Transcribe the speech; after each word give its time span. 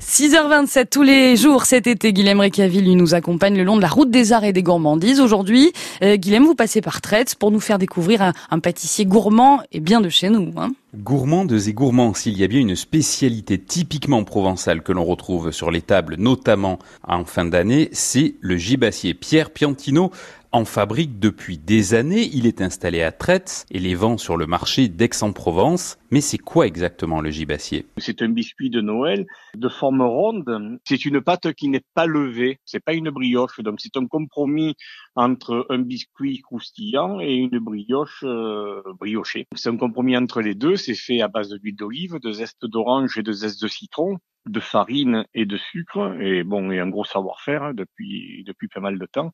6h27 0.00 0.86
tous 0.90 1.02
les 1.02 1.36
jours 1.36 1.64
cet 1.64 1.88
été, 1.88 2.12
Guilhem 2.12 2.38
Récaville 2.38 2.96
nous 2.96 3.14
accompagne 3.14 3.56
le 3.56 3.64
long 3.64 3.76
de 3.76 3.82
la 3.82 3.88
route 3.88 4.10
des 4.10 4.32
arts 4.32 4.44
et 4.44 4.52
des 4.52 4.62
gourmandises. 4.62 5.20
Aujourd'hui, 5.20 5.72
euh, 6.02 6.16
Guilhem, 6.16 6.44
vous 6.44 6.54
passez 6.54 6.80
par 6.80 7.00
Traite 7.00 7.34
pour 7.34 7.50
nous 7.50 7.58
faire 7.58 7.78
découvrir 7.78 8.22
un, 8.22 8.32
un 8.50 8.60
pâtissier 8.60 9.06
gourmand 9.06 9.60
et 9.72 9.80
bien 9.80 10.00
de 10.00 10.08
chez 10.08 10.30
nous. 10.30 10.52
Hein. 10.56 10.70
Gourmandes 10.96 11.52
et 11.52 11.72
gourmands, 11.74 12.14
s'il 12.14 12.38
y 12.38 12.44
a 12.44 12.46
bien 12.46 12.60
une 12.60 12.74
spécialité 12.74 13.58
typiquement 13.58 14.24
provençale 14.24 14.82
que 14.82 14.92
l'on 14.92 15.04
retrouve 15.04 15.50
sur 15.50 15.70
les 15.70 15.82
tables, 15.82 16.14
notamment 16.16 16.78
en 17.06 17.24
fin 17.24 17.44
d'année, 17.44 17.90
c'est 17.92 18.36
le 18.40 18.56
gibassier. 18.56 19.12
Pierre 19.12 19.50
Piantino 19.50 20.10
en 20.52 20.64
fabrique 20.64 21.18
depuis 21.18 21.58
des 21.58 21.94
années. 21.94 22.28
Il 22.32 22.46
est 22.46 22.60
installé 22.60 23.02
à 23.02 23.12
Traite 23.12 23.66
et 23.70 23.78
les 23.78 23.94
vend 23.94 24.18
sur 24.18 24.36
le 24.36 24.46
marché 24.46 24.88
d'Aix-en-Provence. 24.88 25.98
Mais 26.10 26.20
c'est 26.20 26.38
quoi 26.38 26.66
exactement 26.66 27.20
le 27.20 27.30
gibassier? 27.30 27.86
C'est 27.98 28.22
un 28.22 28.28
biscuit 28.28 28.70
de 28.70 28.80
Noël 28.80 29.26
de 29.54 29.68
forme 29.68 30.02
ronde. 30.02 30.78
C'est 30.84 31.04
une 31.04 31.20
pâte 31.20 31.52
qui 31.52 31.68
n'est 31.68 31.84
pas 31.94 32.06
levée. 32.06 32.58
C'est 32.64 32.82
pas 32.82 32.94
une 32.94 33.10
brioche. 33.10 33.60
Donc 33.60 33.80
c'est 33.80 33.96
un 33.96 34.06
compromis 34.06 34.74
entre 35.14 35.66
un 35.68 35.78
biscuit 35.78 36.40
croustillant 36.40 37.20
et 37.20 37.34
une 37.34 37.58
brioche 37.58 38.24
euh, 38.24 38.82
briochée. 38.98 39.46
C'est 39.54 39.68
un 39.68 39.76
compromis 39.76 40.16
entre 40.16 40.40
les 40.40 40.54
deux. 40.54 40.76
C'est 40.76 40.94
fait 40.94 41.20
à 41.20 41.28
base 41.28 41.50
d'huile 41.50 41.76
d'olive, 41.76 42.18
de 42.22 42.32
zeste 42.32 42.64
d'orange 42.64 43.18
et 43.18 43.22
de 43.22 43.32
zeste 43.32 43.62
de 43.62 43.68
citron 43.68 44.18
de 44.48 44.60
farine 44.60 45.24
et 45.34 45.46
de 45.46 45.56
sucre 45.56 46.16
et 46.20 46.44
bon 46.44 46.70
et 46.70 46.80
un 46.80 46.88
gros 46.88 47.04
savoir-faire 47.04 47.62
hein, 47.62 47.74
depuis 47.74 48.44
depuis 48.46 48.68
pas 48.68 48.80
mal 48.80 48.98
de 48.98 49.06
temps. 49.06 49.30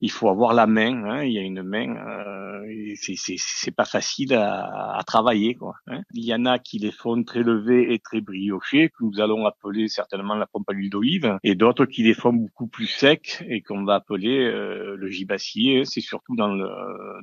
Il 0.00 0.10
faut 0.10 0.28
avoir 0.28 0.54
la 0.54 0.66
main, 0.66 1.04
hein, 1.04 1.22
il 1.24 1.32
y 1.32 1.38
a 1.38 1.42
une 1.42 1.62
main, 1.62 1.96
euh, 1.96 2.45
c'est 2.96 3.14
c'est 3.16 3.74
pas 3.74 3.84
facile 3.84 4.34
à, 4.34 4.96
à 4.96 5.02
travailler 5.04 5.54
quoi. 5.54 5.74
Hein. 5.86 6.02
Il 6.12 6.24
y 6.24 6.34
en 6.34 6.44
a 6.44 6.58
qui 6.58 6.78
les 6.78 6.90
font 6.90 7.22
très 7.24 7.42
levés 7.42 7.92
et 7.92 7.98
très 7.98 8.20
briochés 8.20 8.88
que 8.88 9.04
nous 9.04 9.20
allons 9.20 9.46
appeler 9.46 9.88
certainement 9.88 10.34
la 10.34 10.46
pompe 10.46 10.68
à 10.70 10.72
l'huile 10.72 10.90
d'olive 10.90 11.38
et 11.42 11.54
d'autres 11.54 11.86
qui 11.86 12.02
les 12.02 12.14
font 12.14 12.32
beaucoup 12.32 12.66
plus 12.66 12.86
secs 12.86 13.44
et 13.48 13.62
qu'on 13.62 13.84
va 13.84 13.96
appeler 13.96 14.44
euh, 14.44 14.96
le 14.96 15.08
gibassier. 15.08 15.84
C'est 15.84 16.00
surtout 16.00 16.36
dans 16.36 16.54
le 16.54 16.68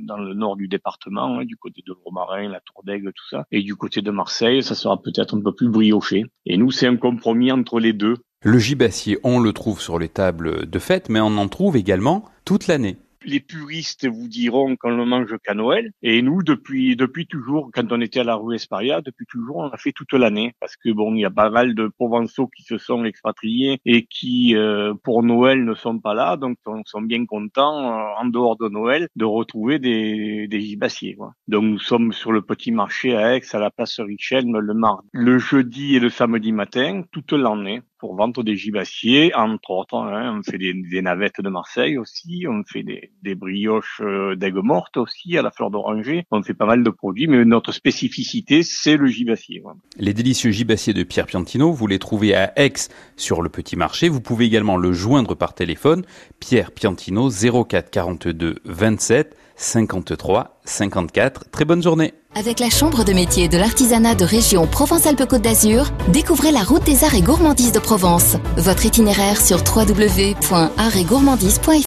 dans 0.01 0.17
le 0.17 0.33
nord 0.33 0.55
du 0.55 0.67
département, 0.67 1.39
hein, 1.39 1.45
du 1.45 1.57
côté 1.57 1.81
de 1.85 1.91
Romarin, 1.91 2.49
la 2.49 2.59
Tour 2.61 2.83
d'Aigle, 2.83 3.11
tout 3.13 3.27
ça, 3.29 3.45
et 3.51 3.61
du 3.61 3.75
côté 3.75 4.01
de 4.01 4.11
Marseille, 4.11 4.63
ça 4.63 4.75
sera 4.75 5.01
peut-être 5.01 5.35
un 5.35 5.41
peu 5.41 5.53
plus 5.53 5.69
brioché. 5.69 6.25
Et 6.45 6.57
nous 6.57 6.71
c'est 6.71 6.87
un 6.87 6.97
compromis 6.97 7.51
entre 7.51 7.79
les 7.79 7.93
deux. 7.93 8.15
Le 8.41 8.59
gibassier, 8.59 9.19
on 9.23 9.39
le 9.39 9.53
trouve 9.53 9.79
sur 9.79 9.99
les 9.99 10.09
tables 10.09 10.69
de 10.69 10.79
fête, 10.79 11.07
mais 11.09 11.21
on 11.21 11.37
en 11.37 11.47
trouve 11.47 11.77
également 11.77 12.25
toute 12.43 12.67
l'année 12.67 12.97
les 13.25 13.39
puristes 13.39 14.07
vous 14.07 14.27
diront 14.27 14.75
qu'on 14.75 14.95
le 14.95 15.05
mange 15.05 15.35
qu'à 15.43 15.53
Noël. 15.53 15.91
Et 16.01 16.21
nous, 16.21 16.43
depuis 16.43 16.95
depuis 16.95 17.27
toujours, 17.27 17.69
quand 17.73 17.91
on 17.91 18.01
était 18.01 18.21
à 18.21 18.23
la 18.23 18.35
rue 18.35 18.55
Esparia, 18.55 19.01
depuis 19.01 19.25
toujours, 19.25 19.57
on 19.57 19.69
a 19.69 19.77
fait 19.77 19.91
toute 19.91 20.13
l'année. 20.13 20.53
Parce 20.59 20.75
que 20.75 20.91
bon, 20.91 21.13
il 21.15 21.21
y 21.21 21.25
a 21.25 21.31
pas 21.31 21.49
mal 21.49 21.75
de 21.75 21.87
Provençaux 21.87 22.47
qui 22.47 22.63
se 22.63 22.77
sont 22.77 23.05
expatriés 23.05 23.79
et 23.85 24.05
qui, 24.05 24.55
euh, 24.55 24.93
pour 25.03 25.23
Noël, 25.23 25.63
ne 25.63 25.73
sont 25.73 25.99
pas 25.99 26.13
là. 26.13 26.37
Donc, 26.37 26.57
on 26.65 26.83
sont 26.85 27.01
bien 27.01 27.25
contents, 27.25 27.99
euh, 27.99 28.21
en 28.21 28.25
dehors 28.25 28.57
de 28.57 28.69
Noël, 28.69 29.07
de 29.15 29.25
retrouver 29.25 29.79
des, 29.79 30.47
des 30.47 30.61
gibassiers. 30.61 31.15
Quoi. 31.15 31.33
Donc, 31.47 31.63
nous 31.63 31.79
sommes 31.79 32.13
sur 32.13 32.31
le 32.31 32.41
petit 32.41 32.71
marché 32.71 33.15
à 33.15 33.35
Aix, 33.35 33.41
à 33.53 33.59
la 33.59 33.71
place 33.71 33.99
Richelme, 33.99 34.59
le 34.59 34.73
mardi, 34.73 35.07
le 35.11 35.37
jeudi 35.37 35.95
et 35.95 35.99
le 35.99 36.09
samedi 36.09 36.51
matin, 36.51 37.03
toute 37.11 37.33
l'année 37.33 37.81
pour 38.03 38.17
vendre 38.17 38.43
des 38.43 38.57
gibassiers, 38.57 39.33
entre 39.33 39.69
autres. 39.69 39.95
Hein, 39.95 40.37
on 40.37 40.43
fait 40.43 40.57
des, 40.57 41.01
navettes 41.01 41.39
de 41.39 41.47
Marseille 41.47 41.97
aussi, 41.97 42.45
on 42.49 42.61
fait 42.65 42.83
des, 42.83 43.35
brioches 43.35 44.01
euh, 44.03 44.35
d'aigues 44.35 44.61
mortes 44.61 44.97
aussi 44.97 45.37
à 45.37 45.41
la 45.41 45.51
fleur 45.51 45.71
d'oranger. 45.71 46.25
On 46.29 46.43
fait 46.43 46.53
pas 46.53 46.65
mal 46.65 46.83
de 46.83 46.89
produits, 46.89 47.27
mais 47.27 47.45
notre 47.45 47.71
spécificité, 47.71 48.61
c'est 48.61 48.97
le 48.97 49.07
gibassier. 49.07 49.63
Les 49.97 50.13
délicieux 50.13 50.51
gibassiers 50.51 50.93
de 50.93 51.03
Pierre 51.03 51.27
Piantino, 51.27 51.71
vous 51.71 51.87
les 51.87 51.97
trouvez 51.97 52.35
à 52.35 52.51
Aix 52.57 52.73
sur 53.15 53.41
le 53.41 53.47
petit 53.47 53.77
marché. 53.77 54.09
Vous 54.09 54.19
pouvez 54.19 54.47
également 54.47 54.75
le 54.75 54.91
joindre 54.91 55.33
par 55.33 55.53
téléphone. 55.53 56.03
Pierre 56.41 56.73
Piantino 56.73 57.29
04 57.29 57.89
42 57.89 58.55
27 58.65 59.37
53 59.55 60.59
54. 60.65 61.51
Très 61.51 61.63
bonne 61.63 61.81
journée. 61.81 62.13
Avec 62.35 62.59
la 62.59 62.71
Chambre 62.71 63.03
de 63.03 63.13
métier 63.13 63.47
de 63.47 63.59
l'artisanat 63.59 64.15
de 64.15 64.25
région 64.25 64.65
Provence-Alpes-Côte 64.65 65.43
d'Azur, 65.43 65.91
découvrez 66.07 66.51
la 66.51 66.63
route 66.63 66.83
des 66.83 67.03
arts 67.03 67.13
et 67.13 67.21
gourmandises 67.21 67.71
de 67.71 67.77
Provence. 67.77 68.37
Votre 68.57 68.87
itinéraire 68.87 69.39
sur 69.39 69.59
www.artsetgourmandise.fr. 69.59 71.73